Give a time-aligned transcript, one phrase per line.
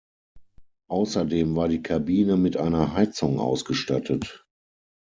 [0.89, 4.47] Außerdem war die Kabine mit einer Heizung ausgestattet.